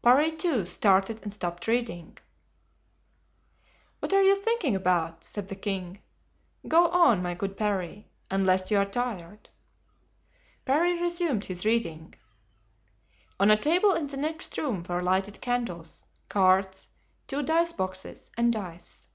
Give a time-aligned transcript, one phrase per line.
[0.00, 2.16] Parry, too, started and stopped reading.
[4.00, 6.00] "What are you thinking about?" said the king;
[6.66, 9.50] "go on, my good Parry, unless you are tired."
[10.64, 12.14] Parry resumed his reading.
[13.38, 16.88] On a table in the next room were lighted candles, cards,
[17.26, 19.08] two dice boxes, and dice.